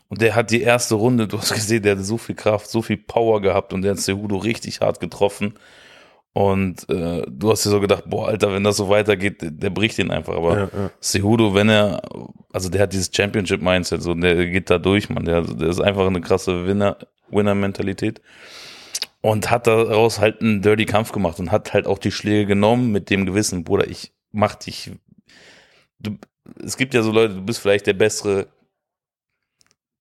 Und 0.09 0.23
der 0.23 0.37
hat 0.37 0.53
die 0.53 0.63
erste 0.63 0.95
Runde, 0.95 1.27
du 1.29 1.39
hast 1.39 1.53
gesehen, 1.53 1.83
der 1.83 1.97
hat 1.97 2.05
so 2.05 2.19
viel 2.19 2.37
Kraft, 2.37 2.69
so 2.69 2.83
viel 2.83 2.99
Power 2.99 3.43
gehabt 3.43 3.73
und 3.73 3.83
der 3.83 3.93
hat 3.93 3.99
Cejudo 3.99 4.37
richtig 4.37 4.81
hart 4.81 5.01
getroffen. 5.01 5.55
Und 6.33 6.89
äh, 6.89 7.23
du 7.29 7.51
hast 7.51 7.65
dir 7.65 7.71
so 7.71 7.81
gedacht, 7.81 8.05
boah, 8.07 8.29
Alter, 8.29 8.53
wenn 8.53 8.63
das 8.63 8.77
so 8.77 8.89
weitergeht, 8.89 9.43
der, 9.43 9.51
der 9.51 9.71
bricht 9.71 9.99
ihn 9.99 10.11
einfach. 10.11 10.37
Aber 10.37 10.57
ja, 10.57 10.69
ja. 10.73 10.91
Cejudo, 11.01 11.55
wenn 11.55 11.69
er, 11.69 12.03
also 12.53 12.69
der 12.69 12.83
hat 12.83 12.93
dieses 12.93 13.11
Championship-Mindset, 13.13 14.03
so, 14.03 14.15
der 14.15 14.47
geht 14.47 14.71
da 14.71 14.79
durch, 14.79 15.09
man. 15.09 15.25
Der, 15.25 15.43
der 15.43 15.69
ist 15.69 15.81
einfach 15.81 16.07
eine 16.07 16.21
krasse 16.21 16.67
Winner, 16.67 16.97
Winner-Mentalität 17.31 18.21
und 19.21 19.51
hat 19.51 19.67
daraus 19.67 20.21
halt 20.21 20.41
einen 20.41 20.63
Dirty 20.63 20.87
Kampf 20.87 21.13
gemacht 21.13 21.39
und 21.41 21.51
hat 21.51 21.73
halt 21.73 21.87
auch 21.87 21.99
die 21.99 22.13
Schläge 22.13 22.47
genommen 22.47 22.93
mit 22.93 23.11
dem 23.11 23.27
Gewissen, 23.27 23.65
Bruder, 23.65 23.89
ich 23.89 24.13
mach 24.31 24.55
dich. 24.55 24.93
Du, 25.99 26.19
es 26.63 26.77
gibt 26.77 26.95
ja 26.95 27.03
so 27.03 27.11
Leute, 27.11 27.35
du 27.35 27.43
bist 27.43 27.61
vielleicht 27.61 27.87
der 27.87 27.95
bessere 27.95 28.47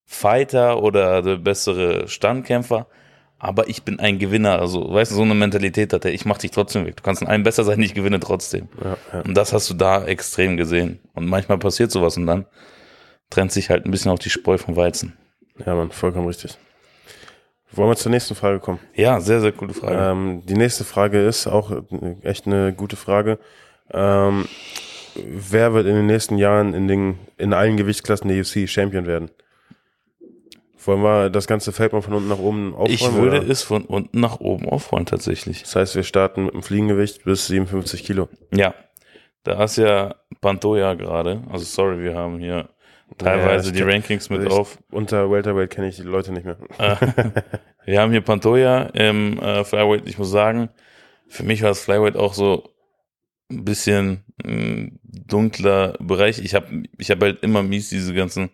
Fighter 0.06 0.82
oder 0.82 1.22
der 1.22 1.38
bessere 1.38 2.08
Standkämpfer, 2.08 2.88
aber 3.40 3.70
ich 3.70 3.84
bin 3.84 4.00
ein 4.00 4.20
Gewinner. 4.20 4.60
Also, 4.60 4.92
weißt 4.92 5.12
du, 5.12 5.16
so 5.16 5.22
eine 5.22 5.36
Mentalität 5.36 5.94
hat 5.94 6.06
er, 6.06 6.14
ich 6.14 6.26
mach 6.26 6.38
dich 6.38 6.52
trotzdem 6.52 6.86
weg. 6.86 6.98
Du 6.98 7.04
kannst 7.04 7.22
in 7.22 7.28
einem 7.28 7.44
besser 7.44 7.64
sein, 7.64 7.82
ich 7.82 7.94
gewinne 7.94 8.20
trotzdem. 8.20 8.68
Ja, 8.84 8.98
ja. 9.14 9.22
Und 9.22 9.36
das 9.36 9.54
hast 9.54 9.70
du 9.70 9.74
da 9.74 10.04
extrem 10.06 10.58
gesehen. 10.58 11.00
Und 11.14 11.28
manchmal 11.28 11.58
passiert 11.58 11.92
sowas 11.92 12.18
und 12.18 12.26
dann 12.26 12.46
trennt 13.30 13.52
sich 13.52 13.70
halt 13.70 13.86
ein 13.86 13.92
bisschen 13.92 14.12
auch 14.12 14.20
die 14.20 14.30
Spreu 14.30 14.58
vom 14.58 14.76
Weizen. 14.76 15.14
Ja, 15.66 15.76
man, 15.76 15.92
vollkommen 15.92 16.28
richtig. 16.28 16.58
Wollen 17.72 17.90
wir 17.90 17.96
zur 17.96 18.12
nächsten 18.12 18.36
Frage 18.36 18.60
kommen? 18.60 18.80
Ja, 18.96 19.20
sehr, 19.20 19.42
sehr 19.42 19.52
coole 19.52 19.74
Frage. 19.74 19.98
Ähm, 19.98 20.42
die 20.46 20.56
nächste 20.56 20.84
Frage 20.84 21.26
ist 21.26 21.48
auch 21.48 21.72
echt 22.24 22.48
eine 22.48 22.74
gute 22.74 22.96
Frage. 22.96 23.40
Ähm, 23.92 24.48
wer 25.16 25.74
wird 25.74 25.86
in 25.86 25.96
den 25.96 26.06
nächsten 26.06 26.38
Jahren 26.38 26.74
in, 26.74 26.88
den, 26.88 27.20
in 27.38 27.54
allen 27.54 27.78
Gewichtsklassen 27.78 28.30
der 28.30 28.40
UFC 28.40 28.70
Champion 28.70 29.06
werden? 29.06 29.30
Wollen 30.88 31.02
wir 31.04 31.30
das 31.30 31.48
ganze 31.48 31.72
Feld 31.74 31.92
mal 31.94 32.02
von 32.02 32.14
unten 32.14 32.30
nach 32.30 32.40
oben 32.40 32.74
aufrollen? 32.74 32.94
Ich 32.94 33.14
würde 33.14 33.42
oder? 33.42 33.50
es 33.50 33.62
von 33.62 33.84
unten 33.84 34.20
nach 34.20 34.40
oben 34.40 34.68
aufrollen, 34.70 35.06
tatsächlich. 35.06 35.62
Das 35.64 35.76
heißt, 35.76 35.96
wir 35.96 36.04
starten 36.04 36.46
mit 36.46 36.54
dem 36.54 36.64
Fliegengewicht 36.64 37.26
bis 37.26 37.48
57 37.48 38.04
Kilo. 38.06 38.30
Ja. 38.54 38.74
Da 39.44 39.64
ist 39.64 39.78
ja 39.78 40.16
Pantoja 40.42 40.94
gerade. 40.94 41.44
Also 41.52 41.66
sorry, 41.66 42.02
wir 42.02 42.16
haben 42.16 42.40
hier 42.40 42.70
teilweise 43.18 43.70
Ja, 43.72 43.76
die 43.76 43.82
Rankings 43.82 44.30
mit 44.30 44.40
Also 44.40 44.50
ich- 44.50 44.58
auf. 44.58 44.78
Unter 44.92 45.30
Welterweight 45.30 45.70
kenne 45.70 45.90
ich 45.90 45.98
die 45.98 46.04
Leute 46.04 46.32
nicht 46.32 46.46
mehr. 46.46 46.58
Äh, 46.78 46.96
wir 47.86 48.02
haben 48.02 48.12
hier 48.12 48.22
Pantoja 48.22 48.84
im 48.94 49.40
äh, 49.40 49.64
Flyweight. 49.66 50.08
Ich 50.08 50.18
muss 50.18 50.32
sagen, 50.32 50.70
für 51.28 51.44
mich 51.44 51.62
war 51.62 51.70
das 51.70 51.82
Flyweight 51.82 52.16
auch 52.16 52.34
so 52.34 52.70
ein 53.52 53.66
bisschen 53.66 54.24
ein 54.44 55.00
dunkler 55.04 55.96
Bereich. 56.00 56.40
Ich 56.40 56.56
habe 56.56 56.84
ich 56.98 57.12
hab 57.12 57.22
halt 57.22 57.44
immer 57.44 57.64
mies 57.64 57.90
diese 57.90 58.14
ganzen 58.14 58.52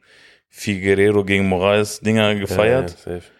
Figueredo 0.55 1.25
gegen 1.25 1.47
Morales 1.49 1.99
Dinger 1.99 2.35
gefeiert 2.35 2.95
Ja, 3.05 3.13
ja, 3.13 3.19
safe. 3.21 3.31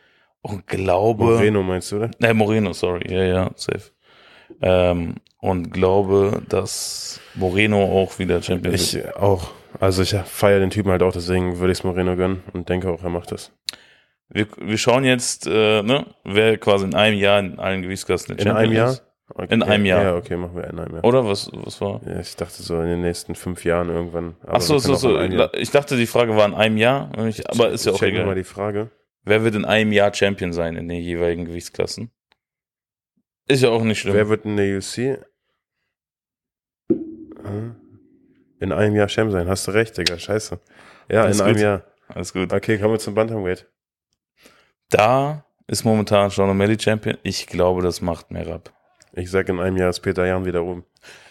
und 0.41 0.65
glaube 0.65 1.24
Moreno 1.25 1.62
meinst 1.62 1.91
du, 1.91 1.98
oder? 1.98 2.10
Äh, 2.22 2.34
Moreno, 2.34 2.74
sorry. 2.74 3.05
Ja, 3.13 3.24
ja, 3.24 3.51
safe. 3.55 3.91
Ähm, 4.63 5.15
und 5.39 5.72
glaube, 5.72 6.41
dass 6.50 7.20
Moreno 7.36 7.84
auch 7.84 8.17
wieder 8.17 8.41
Champion 8.41 8.74
Ich 8.74 8.96
wird. 8.96 9.15
auch. 9.15 9.51
Also 9.79 10.01
ich 10.01 10.12
feiere 10.25 10.60
den 10.60 10.72
Typen 10.72 10.89
halt 10.91 11.03
auch, 11.03 11.12
deswegen 11.13 11.60
würde 11.60 11.72
ich 11.72 11.79
es 11.79 11.84
Moreno 11.84 12.15
gönnen 12.15 12.41
und 12.53 12.67
denke 12.67 12.89
auch, 12.89 13.03
er 13.03 13.10
macht 13.10 13.32
das. 13.32 13.51
Wir, 14.29 14.48
wir 14.60 14.77
schauen 14.79 15.03
jetzt, 15.03 15.46
äh, 15.46 15.84
ne, 15.84 16.08
wer 16.24 16.58
quasi 16.58 16.86
in 16.86 16.96
einem 16.96 17.17
Jahr 17.20 17.39
in 17.39 17.60
allen 17.60 17.84
Gewichtsklassen 17.84 18.36
der 18.36 18.39
In 18.39 18.43
Champion 18.51 18.63
einem 18.65 18.74
Jahr? 18.75 18.98
Okay. 19.35 19.53
In 19.53 19.63
einem 19.63 19.85
Jahr. 19.85 20.03
Ja, 20.03 20.15
okay, 20.15 20.37
machen 20.37 20.55
wir 20.55 20.65
in 20.65 20.77
einem 20.79 20.93
Jahr. 20.95 21.03
Oder 21.03 21.25
was, 21.25 21.49
was 21.53 21.81
war? 21.81 22.01
Ja, 22.05 22.19
ich 22.19 22.35
dachte 22.35 22.61
so 22.61 22.79
in 22.81 22.87
den 22.87 23.01
nächsten 23.01 23.33
fünf 23.33 23.65
Jahren 23.65 23.89
irgendwann. 23.89 24.35
Aber 24.43 24.57
Ach 24.57 24.61
so, 24.61 24.77
so, 24.77 24.93
so. 24.93 25.15
einem. 25.15 25.49
Ich 25.53 25.71
dachte, 25.71 25.97
die 25.97 26.05
Frage 26.05 26.35
war 26.35 26.45
in 26.45 26.53
einem 26.53 26.77
Jahr, 26.77 27.09
Ich- 27.27 27.49
aber 27.49 27.69
ist 27.69 27.85
ja 27.85 27.93
auch 27.93 28.01
wir 28.01 28.11
mal 28.13 28.19
egal. 28.21 28.35
die 28.35 28.43
Frage. 28.43 28.91
Wer 29.23 29.43
wird 29.43 29.55
in 29.55 29.65
einem 29.65 29.91
Jahr 29.91 30.13
Champion 30.13 30.53
sein 30.53 30.75
in 30.75 30.87
den 30.87 31.01
jeweiligen 31.01 31.45
Gewichtsklassen? 31.45 32.11
Ist 33.47 33.63
ja 33.63 33.69
auch 33.69 33.83
nicht 33.83 33.99
schlimm. 33.99 34.13
Wer 34.13 34.29
wird 34.29 34.45
in 34.45 34.55
der 34.55 34.81
Hm? 36.89 37.75
in 38.59 38.71
einem 38.71 38.95
Jahr 38.95 39.07
Champ 39.07 39.31
sein? 39.31 39.47
Hast 39.47 39.67
du 39.67 39.71
recht, 39.71 39.97
Digga. 39.97 40.17
Scheiße. 40.17 40.59
Ja, 41.09 41.23
Alles 41.23 41.39
in 41.39 41.45
einem 41.45 41.55
gut. 41.55 41.61
Jahr. 41.63 41.83
Alles 42.07 42.33
gut. 42.33 42.53
Okay, 42.53 42.77
kommen 42.77 42.93
wir 42.93 42.99
zum 42.99 43.15
Bantamweight. 43.15 43.67
Da 44.89 45.43
ist 45.67 45.83
momentan 45.85 46.29
Sean 46.29 46.49
O'Malley 46.51 46.79
Champion. 46.81 47.17
Ich 47.23 47.47
glaube, 47.47 47.81
das 47.81 48.01
macht 48.01 48.29
Merab. 48.31 48.71
Ich 49.15 49.29
sag, 49.29 49.48
in 49.50 49.60
einem 49.60 49.77
Jahr 49.77 49.89
ist 49.89 50.00
Peter 50.01 50.25
Jan 50.25 50.46
wieder 50.46 50.63
oben. 50.63 50.84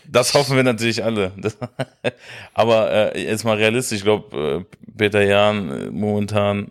Das 0.09 0.35
hoffen 0.35 0.57
wir 0.57 0.63
natürlich 0.63 1.05
alle. 1.05 1.33
Das, 1.37 1.59
aber 2.55 3.15
äh, 3.15 3.25
jetzt 3.25 3.45
mal 3.45 3.57
realistisch, 3.57 3.99
ich 3.99 4.05
glaube, 4.05 4.67
äh, 4.69 4.91
Peter 4.97 5.23
Jahn 5.23 5.71
äh, 5.71 5.91
momentan 5.91 6.71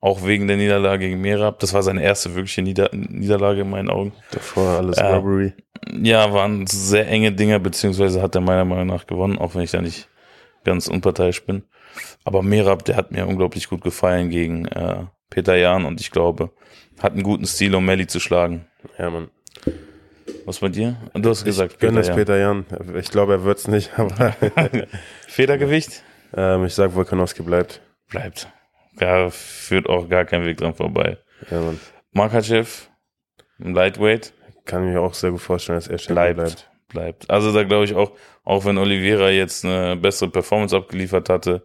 auch 0.00 0.26
wegen 0.26 0.48
der 0.48 0.56
Niederlage 0.56 1.08
gegen 1.08 1.20
Merab, 1.20 1.60
das 1.60 1.72
war 1.74 1.82
seine 1.82 2.02
erste 2.02 2.34
wirkliche 2.34 2.62
Nieder 2.62 2.90
Niederlage 2.92 3.60
in 3.60 3.70
meinen 3.70 3.88
Augen. 3.88 4.12
Davor 4.32 4.78
alles 4.78 4.96
Ja. 4.98 5.16
Robbery. 5.16 5.52
Ja, 5.92 6.32
waren 6.32 6.66
sehr 6.66 7.08
enge 7.08 7.32
Dinger, 7.32 7.60
beziehungsweise 7.60 8.20
hat 8.20 8.34
er 8.34 8.40
meiner 8.40 8.64
Meinung 8.64 8.88
nach 8.88 9.06
gewonnen, 9.06 9.38
auch 9.38 9.54
wenn 9.54 9.62
ich 9.62 9.70
da 9.70 9.80
nicht 9.80 10.08
ganz 10.64 10.88
unparteiisch 10.88 11.44
bin. 11.44 11.64
Aber 12.24 12.42
Merab, 12.42 12.84
der 12.84 12.96
hat 12.96 13.12
mir 13.12 13.26
unglaublich 13.26 13.68
gut 13.68 13.82
gefallen 13.82 14.28
gegen 14.30 14.66
äh, 14.66 15.04
Peter 15.30 15.56
Jahn 15.56 15.84
und 15.84 16.00
ich 16.00 16.10
glaube, 16.10 16.50
hat 17.00 17.12
einen 17.12 17.22
guten 17.22 17.46
Stil, 17.46 17.74
um 17.74 17.84
Melly 17.84 18.06
zu 18.06 18.20
schlagen. 18.20 18.66
Ja, 18.98 19.10
Mann. 19.10 19.30
Was 20.44 20.58
bei 20.60 20.68
dir? 20.68 20.96
Du 21.14 21.30
hast 21.30 21.44
gesagt, 21.44 21.74
Ich 21.74 21.78
gönne 21.78 22.00
es 22.00 22.08
Jahn. 22.08 22.16
Peter 22.16 22.36
Jan. 22.38 22.66
Ich 22.98 23.10
glaube, 23.10 23.32
er 23.34 23.44
wird's 23.44 23.68
nicht, 23.68 23.90
aber 23.98 24.34
Federgewicht? 25.28 26.02
ähm, 26.34 26.64
ich 26.64 26.74
sag, 26.74 26.94
Volkanowski 26.94 27.42
bleibt. 27.42 27.80
Bleibt. 28.08 28.48
Da 28.96 29.30
führt 29.30 29.88
auch 29.88 30.08
gar 30.08 30.24
kein 30.24 30.44
Weg 30.44 30.58
dran 30.58 30.74
vorbei. 30.74 31.18
Ja, 31.50 31.60
Mann. 31.60 31.80
Makachev, 32.12 32.88
Lightweight, 33.58 34.32
Kann 34.64 34.86
ich 34.86 34.92
mir 34.94 35.00
auch 35.00 35.14
sehr 35.14 35.30
gut 35.30 35.40
vorstellen, 35.40 35.78
dass 35.78 35.88
er 35.88 35.98
Champion 35.98 36.34
bleibt. 36.34 36.36
bleibt. 36.36 36.68
Bleibt. 36.88 37.30
Also 37.30 37.52
da 37.54 37.64
glaube 37.64 37.84
ich 37.84 37.94
auch, 37.94 38.12
auch 38.44 38.64
wenn 38.66 38.76
Oliveira 38.76 39.30
jetzt 39.30 39.64
eine 39.64 39.96
bessere 39.96 40.28
Performance 40.30 40.76
abgeliefert 40.76 41.30
hatte 41.30 41.64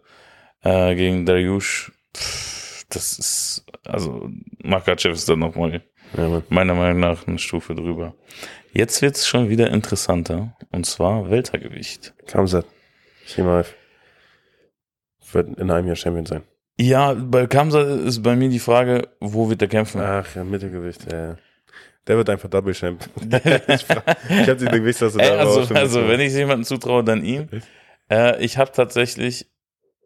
äh, 0.62 0.94
gegen 0.94 1.26
Dariush, 1.26 1.92
pff, 2.16 2.84
das 2.88 3.18
ist, 3.18 3.64
also 3.84 4.30
Makachev 4.62 5.12
ist 5.12 5.28
dann 5.28 5.40
nochmal 5.40 5.82
Ja, 6.16 6.42
meiner 6.48 6.74
Meinung 6.74 7.00
nach 7.00 7.26
eine 7.26 7.38
Stufe 7.38 7.74
drüber. 7.74 8.14
Jetzt 8.72 9.02
wird's 9.02 9.26
schon 9.26 9.48
wieder 9.48 9.70
interessanter, 9.70 10.56
und 10.70 10.86
zwar 10.86 11.30
Weltergewicht. 11.30 12.14
Kamsat. 12.26 12.66
Chimaev. 13.26 13.74
Wird 15.32 15.58
in 15.58 15.70
einem 15.70 15.86
Jahr 15.86 15.96
Champion 15.96 16.26
sein. 16.26 16.42
Ja, 16.80 17.12
bei 17.12 17.46
Kamsa 17.46 17.82
ist 17.82 18.22
bei 18.22 18.36
mir 18.36 18.48
die 18.48 18.60
Frage, 18.60 19.08
wo 19.20 19.50
wird 19.50 19.60
er 19.60 19.68
kämpfen? 19.68 20.00
Ach, 20.00 20.34
ja, 20.36 20.44
Mittelgewicht, 20.44 21.12
ja. 21.12 21.36
Der 22.06 22.16
wird 22.16 22.30
einfach 22.30 22.48
Double 22.48 22.72
Champ. 22.72 23.04
ich 23.68 23.68
ich 23.68 23.88
habe 23.90 24.56
die 24.56 24.66
Gewichtsklasse 24.66 25.20
Ey, 25.20 25.28
da 25.28 25.38
also, 25.38 25.74
also, 25.74 26.08
wenn 26.08 26.20
ich 26.20 26.32
jemanden 26.32 26.64
zutraue, 26.64 27.04
dann 27.04 27.24
ihm. 27.24 27.48
Äh, 28.10 28.42
ich 28.42 28.56
habe 28.56 28.72
tatsächlich, 28.72 29.50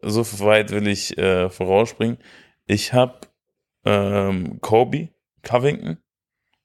so 0.01 0.25
weit 0.39 0.71
will 0.71 0.87
ich 0.87 1.17
äh, 1.17 1.49
vorausspringen, 1.49 2.17
ich 2.65 2.91
habe 2.91 3.19
ähm, 3.85 4.59
Kobe 4.59 5.09
Covington 5.43 5.97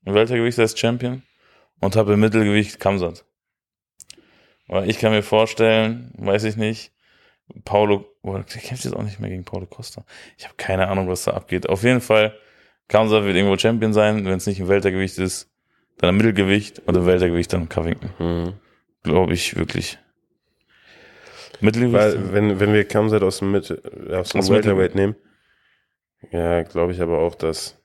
im 0.04 0.14
Weltergewicht 0.14 0.58
als 0.58 0.78
Champion 0.78 1.22
und 1.80 1.96
habe 1.96 2.14
im 2.14 2.20
Mittelgewicht 2.20 2.80
Kamsat. 2.80 3.24
Weil 4.66 4.88
ich 4.88 4.98
kann 4.98 5.12
mir 5.12 5.22
vorstellen, 5.22 6.12
weiß 6.16 6.44
ich 6.44 6.56
nicht, 6.56 6.92
Paulo, 7.64 8.06
oh, 8.22 8.34
der 8.34 8.44
kämpft 8.44 8.84
jetzt 8.84 8.94
auch 8.94 9.02
nicht 9.02 9.20
mehr 9.20 9.30
gegen 9.30 9.44
Paulo 9.44 9.66
Costa. 9.66 10.04
Ich 10.36 10.44
habe 10.44 10.54
keine 10.56 10.88
Ahnung, 10.88 11.08
was 11.08 11.24
da 11.24 11.32
abgeht. 11.32 11.68
Auf 11.68 11.82
jeden 11.82 12.00
Fall, 12.00 12.36
Kamsat 12.88 13.24
wird 13.24 13.36
irgendwo 13.36 13.56
Champion 13.56 13.92
sein, 13.92 14.24
wenn 14.24 14.36
es 14.36 14.46
nicht 14.46 14.60
im 14.60 14.68
Weltergewicht 14.68 15.18
ist, 15.18 15.50
dann 15.98 16.10
im 16.10 16.16
Mittelgewicht 16.16 16.80
und 16.80 16.96
im 16.96 17.06
Weltergewicht 17.06 17.52
dann 17.52 17.68
Covington. 17.68 18.10
Mhm. 18.18 18.54
Glaube 19.02 19.32
ich 19.32 19.56
wirklich. 19.56 19.98
Mittelgewicht? 21.60 21.94
Weil, 21.94 22.32
wenn, 22.32 22.60
wenn 22.60 22.72
wir 22.74 22.84
Kamsat 22.84 23.22
aus 23.22 23.38
dem, 23.38 23.52
Mitte, 23.52 23.82
aus 24.12 24.30
dem 24.30 24.40
Aus 24.40 24.50
Welterweight 24.50 24.94
nehmen, 24.94 25.16
ja, 26.30 26.62
glaube 26.62 26.92
ich 26.92 27.00
aber 27.00 27.18
auch, 27.18 27.34
dass 27.34 27.77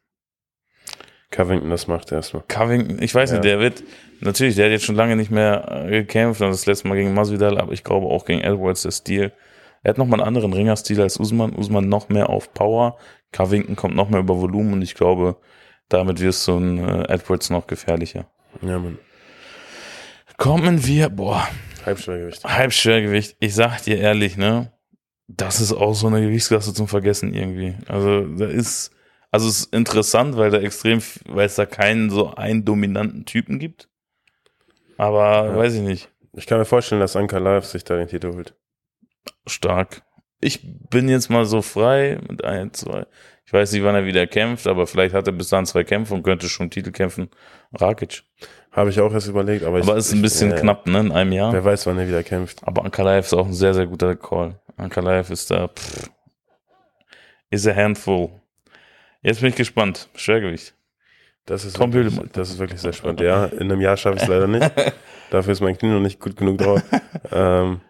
Covington 1.34 1.70
das 1.70 1.88
macht 1.88 2.12
erstmal. 2.12 2.44
Covington, 2.48 3.02
ich 3.02 3.14
weiß 3.14 3.32
Ja. 3.32 3.36
nicht, 3.38 3.46
der 3.46 3.60
wird, 3.60 3.84
natürlich, 4.22 4.56
der 4.56 4.66
hat 4.66 4.72
jetzt 4.72 4.86
schon 4.86 4.96
lange 4.96 5.16
nicht 5.16 5.32
mehr 5.32 5.86
äh, 5.88 5.90
gekämpft 5.90 6.42
und 6.42 6.50
das 6.50 6.66
letzte 6.66 6.88
Mal 6.88 6.96
gegen 6.96 7.14
Masvidal, 7.14 7.58
aber 7.58 7.74
ich 7.74 7.84
glaube 7.84 8.08
auch 8.08 8.26
gegen 8.26 8.42
Edwards 8.42 8.84
der 8.84 8.92
Stil. 8.92 9.32
Er 9.84 9.90
hat 9.90 9.98
nochmal 9.98 10.20
einen 10.22 10.28
anderen 10.28 10.54
Ringerstil 10.54 11.02
als 11.02 11.20
Usman. 11.20 11.54
Usman 11.54 11.90
noch 11.90 12.08
mehr 12.10 12.30
auf 12.30 12.54
Power. 12.54 12.98
Covington 13.34 13.76
kommt 13.76 13.96
noch 13.96 14.10
mehr 14.10 14.22
über 14.22 14.40
Volumen 14.40 14.74
und 14.74 14.82
ich 14.82 14.96
glaube, 14.96 15.36
damit 15.90 16.22
wirst 16.22 16.48
du 16.48 16.58
ein 16.58 16.78
äh, 16.78 17.12
Edwards 17.14 17.50
noch 17.50 17.68
gefährlicher. 17.68 18.28
Ja, 18.62 18.80
Mann. 18.80 18.98
Kommen 20.38 20.86
wir, 20.86 21.10
boah, 21.10 21.48
Halbschwergewicht. 21.86 22.44
Halbschwergewicht. 22.44 23.36
Ich 23.40 23.54
sag 23.56 23.82
dir 23.84 23.98
ehrlich, 23.98 24.38
ne, 24.38 24.72
das 25.28 25.60
ist 25.62 25.74
auch 25.74 25.94
so 25.94 26.08
eine 26.08 26.22
Gewichtsklasse 26.22 26.74
zum 26.74 26.88
Vergessen 26.88 27.34
irgendwie. 27.34 27.76
Also 27.88 28.22
da 28.38 28.46
ist, 28.46 28.92
also 29.34 29.50
es 29.50 29.62
ist 29.62 29.74
interessant, 29.74 30.38
weil 30.38 30.52
da 30.52 30.60
extrem, 30.60 31.02
weil 31.28 31.48
es 31.48 31.56
da 31.56 31.66
keinen 31.66 32.10
so 32.10 32.34
einen 32.36 32.64
dominanten 32.64 33.26
Typen 33.26 33.58
gibt. 33.60 33.90
Aber 34.98 35.48
Ja. 35.48 35.58
weiß 35.58 35.74
ich 35.74 35.82
nicht, 35.82 36.10
Ich 36.36 36.48
kann 36.48 36.58
mir 36.60 36.66
vorstellen, 36.66 37.02
dass 37.02 37.16
Anka 37.16 37.38
Live 37.38 37.66
sich 37.66 37.84
da 37.84 37.96
den 37.98 38.08
Titel 38.08 38.34
holt. 38.34 38.56
stark. 39.48 40.02
Ich 40.40 40.60
bin 40.90 41.08
jetzt 41.08 41.30
mal 41.30 41.46
so 41.46 41.62
frei 41.62 42.20
mit 42.30 42.44
ein, 42.44 42.74
zwei. 42.74 43.06
Ich 43.46 43.54
weiß 43.54 43.72
nicht, 43.72 43.84
wann 43.84 43.96
er 43.96 44.06
wieder 44.06 44.26
kämpft, 44.28 44.68
aber 44.68 44.88
vielleicht 44.88 45.14
hat 45.14 45.28
er 45.28 45.34
bis 45.34 45.50
dahin 45.50 45.66
zwei 45.66 45.84
Kämpfe 45.84 46.14
und 46.14 46.24
könnte 46.24 46.50
schon 46.50 46.70
Titel 46.70 46.92
kämpfen. 46.92 47.30
Rakic. 47.74 48.24
Habe 48.72 48.90
ich 48.90 49.00
auch 49.00 49.14
erst 49.14 49.28
überlegt, 49.28 49.64
aber, 49.64 49.78
Aber 49.80 49.94
ich, 49.94 49.98
ist 50.00 50.12
ein 50.14 50.22
bisschen 50.22 50.50
ich, 50.50 50.56
ja, 50.56 50.62
knapp, 50.62 50.88
ne, 50.88 51.00
in 51.00 51.12
einem 51.12 51.32
Jahr. 51.32 51.54
Wer 51.54 51.64
weiß, 51.64 51.86
wann 51.86 51.98
er 52.00 52.08
wieder 52.08 52.24
kämpft. 52.24 52.60
Aber 52.68 52.84
Ankalaev 52.84 53.26
ist 53.28 53.34
auch 53.34 53.46
ein 53.46 53.54
sehr, 53.54 53.74
sehr 53.74 53.86
guter 53.88 54.16
Call. 54.16 54.60
Ankalaev 54.78 55.30
ist 55.32 55.52
da, 55.52 55.68
pff, 55.68 56.10
ist 57.50 57.68
a 57.68 57.76
handful. 57.76 58.30
Jetzt 59.24 59.40
bin 59.42 59.50
ich 59.50 59.56
gespannt. 59.56 60.10
Schwergewicht. 60.16 60.76
Das 61.46 61.66
ist, 61.66 61.76
Tom 61.76 61.92
wirklich, 61.92 62.18
das 62.32 62.52
ist 62.52 62.60
wirklich 62.60 62.80
sehr 62.80 62.94
spannend. 62.94 63.20
Ja, 63.20 63.46
in 63.46 63.64
einem 63.72 63.82
Jahr 63.82 63.98
schaffe 63.98 64.18
ich 64.18 64.22
es 64.24 64.28
leider 64.30 64.48
nicht. 64.48 64.72
Dafür 65.32 65.52
ist 65.54 65.62
mein 65.62 65.78
Knie 65.78 65.90
noch 65.90 66.00
nicht 66.00 66.20
gut 66.20 66.38
genug 66.38 66.58
drauf. 66.60 66.82
ähm, 67.32 67.82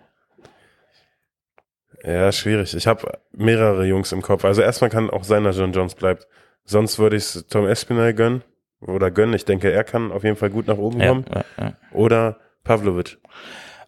ja, 2.03 2.31
schwierig. 2.31 2.73
Ich 2.75 2.87
habe 2.87 3.19
mehrere 3.31 3.85
Jungs 3.85 4.11
im 4.11 4.21
Kopf. 4.21 4.43
Also 4.45 4.61
erstmal 4.61 4.89
kann 4.89 5.09
auch 5.09 5.23
sein, 5.23 5.43
dass 5.43 5.57
John 5.57 5.71
Jones 5.71 5.95
bleibt. 5.95 6.27
Sonst 6.65 6.97
würde 6.99 7.15
ich 7.17 7.23
es 7.23 7.47
Tom 7.47 7.67
Espinel 7.67 8.13
gönnen. 8.13 8.43
Oder 8.81 9.11
gönnen. 9.11 9.33
Ich 9.35 9.45
denke, 9.45 9.71
er 9.71 9.83
kann 9.83 10.11
auf 10.11 10.23
jeden 10.23 10.35
Fall 10.35 10.49
gut 10.49 10.67
nach 10.67 10.77
oben 10.77 10.99
Ja, 10.99 11.07
kommen. 11.09 11.25
ja, 11.33 11.43
ja. 11.59 11.73
Oder 11.91 12.39
Pavlovic. 12.63 13.17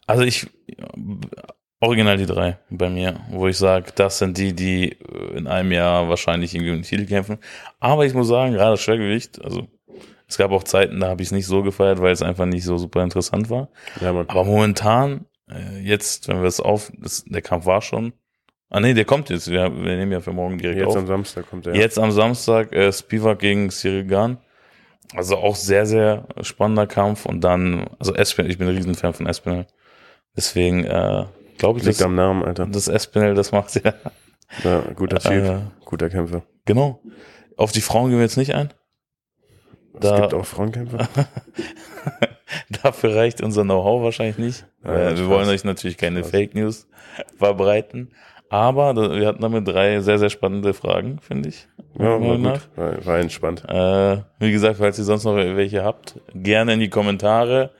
Also 0.08 0.24
ich, 0.24 0.48
original 1.86 2.18
die 2.18 2.26
drei 2.26 2.58
bei 2.70 2.90
mir, 2.90 3.22
wo 3.30 3.48
ich 3.48 3.58
sage, 3.58 3.92
das 3.96 4.18
sind 4.18 4.38
die, 4.38 4.54
die 4.54 4.92
äh, 4.92 5.38
in 5.38 5.48
einem 5.48 5.72
Jahr 5.72 6.10
wahrscheinlich 6.10 6.54
irgendwie 6.54 6.72
um 6.72 6.78
den 6.78 6.84
Titel 6.84 7.06
kämpfen. 7.06 7.38
Aber 7.80 8.06
ich 8.06 8.14
muss 8.14 8.28
sagen, 8.28 8.54
gerade 8.54 8.78
Schwergewicht, 8.78 9.44
also 9.44 9.68
es 10.28 10.38
gab 10.38 10.52
auch 10.52 10.64
Zeiten, 10.64 11.00
da 11.00 11.10
habe 11.10 11.22
ich 11.22 11.30
es 11.30 11.32
nicht 11.32 11.46
so 11.46 11.62
gefeiert, 11.64 12.02
weil 12.02 12.12
es 12.12 12.22
einfach 12.22 12.46
nicht 12.46 12.64
so 12.64 12.78
super 12.78 13.04
interessant 13.04 13.50
war. 13.50 13.70
Ja, 14.02 14.12
Mann. 14.12 14.28
Aber 14.28 14.44
momentan, 14.44 15.26
äh, 15.50 15.80
jetzt, 15.82 16.28
wenn 16.28 16.42
wir 16.42 16.48
es 16.48 16.60
auf, 16.60 16.92
das, 16.98 17.24
der 17.26 17.42
Kampf 17.42 17.66
war 17.66 17.82
schon. 17.82 18.14
Ah 18.70 18.80
nee, 18.80 18.94
der 18.94 19.06
kommt 19.06 19.30
jetzt. 19.30 19.50
Wir, 19.50 19.72
wir 19.76 19.96
nehmen 19.96 20.12
ja 20.12 20.20
für 20.20 20.34
morgen 20.34 20.58
direkt 20.58 20.80
Jetzt 20.80 20.90
auf. 20.90 20.98
am 20.98 21.08
Samstag 21.08 21.50
kommt 21.50 21.68
er. 21.68 21.76
Jetzt 21.76 22.00
am 22.00 22.12
Samstag 22.12 22.74
äh, 22.74 22.92
Spivak 22.92 23.40
gegen 23.40 23.70
Cyril 23.70 24.06
Gahn. 24.06 24.40
Also 25.16 25.38
auch 25.38 25.56
sehr, 25.56 25.86
sehr 25.86 26.28
spannender 26.42 26.88
Kampf. 26.88 27.26
Und 27.28 27.42
dann, 27.42 27.86
also 28.00 28.16
Espinel, 28.16 28.50
ich 28.50 28.58
bin 28.58 28.68
ein 28.68 28.76
Riesenfan 28.76 29.14
von 29.14 29.28
Espinel. 29.28 29.68
Deswegen 30.36 30.84
äh, 30.84 31.26
glaube 31.58 31.80
ich, 31.80 31.86
Liegt 31.86 32.00
dass, 32.00 32.06
am 32.06 32.16
Namen, 32.16 32.44
Alter. 32.44 32.66
das 32.68 32.88
Espinel 32.88 33.34
das 33.36 33.52
macht 33.52 33.74
ja. 33.84 33.94
Ja, 34.64 34.82
guter 34.96 35.20
Typ, 35.20 35.32
Äh, 35.44 35.60
guter 35.86 36.10
Kämpfer. 36.10 36.44
genau. 36.66 37.02
Auf 37.58 37.72
die 37.72 37.82
Frauen 37.82 38.10
gehen 38.10 38.18
wir 38.20 38.24
jetzt 38.26 38.38
nicht 38.38 38.54
ein. 38.54 38.74
Es 39.94 40.02
Da- 40.02 40.20
gibt 40.20 40.34
auch 40.34 40.46
Frauenkämpfer. 40.46 41.08
Dafür 42.84 43.16
reicht 43.16 43.42
unser 43.42 43.64
Know-how 43.64 44.04
wahrscheinlich 44.04 44.38
nicht. 44.38 44.66
Ja, 44.84 44.90
Weil 44.92 45.10
wir 45.12 45.18
Spaß. 45.18 45.28
wollen 45.30 45.50
euch 45.50 45.64
natürlich 45.64 45.98
keine 45.98 46.20
Spaß. 46.20 46.32
Fake 46.32 46.56
News 46.56 46.88
verbreiten. 47.38 48.12
Aber 48.50 48.96
wir 48.96 49.28
hatten 49.28 49.42
damit 49.42 49.68
drei 49.68 50.00
sehr, 50.02 50.20
sehr 50.20 50.30
spannende 50.30 50.74
Fragen, 50.74 51.20
finde 51.20 51.50
ich. 51.50 51.68
Ja, 51.98 52.22
war 52.22 52.38
gut. 52.38 52.62
War, 52.76 53.06
war 53.06 53.20
entspannt. 53.20 53.64
Äh, 53.68 54.22
wie 54.40 54.52
gesagt, 54.52 54.78
falls 54.78 55.00
ihr 55.00 55.04
sonst 55.06 55.24
noch 55.24 55.36
welche 55.36 55.84
habt, 55.84 56.20
gerne 56.34 56.74
in 56.74 56.80
die 56.80 56.90
Kommentare. 56.90 57.72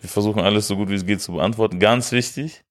Wir 0.00 0.08
versuchen 0.08 0.40
alles 0.40 0.68
so 0.68 0.76
gut 0.76 0.88
wie 0.88 0.94
es 0.94 1.04
geht 1.04 1.20
zu 1.20 1.32
beantworten. 1.32 1.78
Ganz 1.78 2.12
wichtig, 2.12 2.64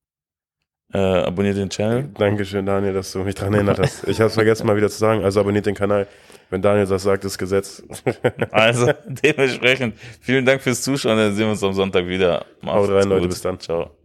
äh, 0.95 0.97
abonniert 0.97 1.57
den 1.57 1.69
Channel. 1.69 2.09
Dankeschön, 2.17 2.65
Daniel, 2.65 2.93
dass 2.93 3.11
du 3.11 3.19
mich 3.19 3.35
dran 3.35 3.53
erinnert 3.53 3.79
hast. 3.79 4.07
Ich 4.07 4.19
habe 4.19 4.27
es 4.27 4.33
vergessen 4.33 4.65
mal 4.65 4.77
wieder 4.77 4.89
zu 4.89 4.97
sagen. 4.97 5.23
Also 5.23 5.41
abonniert 5.41 5.65
den 5.65 5.75
Kanal. 5.75 6.07
Wenn 6.49 6.61
Daniel 6.61 6.85
das 6.85 7.03
sagt, 7.03 7.25
ist 7.25 7.37
Gesetz. 7.37 7.83
Also 8.51 8.91
dementsprechend 9.05 9.95
vielen 10.21 10.45
Dank 10.45 10.61
fürs 10.61 10.81
Zuschauen. 10.83 11.17
Dann 11.17 11.33
sehen 11.35 11.45
wir 11.45 11.51
uns 11.51 11.63
am 11.63 11.73
Sonntag 11.73 12.07
wieder. 12.07 12.45
Haut 12.65 12.89
rein, 12.89 13.09
Leute. 13.09 13.21
gut. 13.21 13.29
Bis 13.29 13.41
dann. 13.41 13.59
Ciao. 13.59 14.04